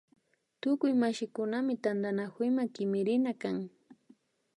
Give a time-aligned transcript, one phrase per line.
[0.61, 3.57] Tukuy mashikunami tantanakuyma kimirina kan